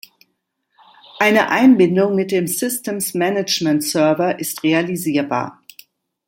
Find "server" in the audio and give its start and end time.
3.83-4.39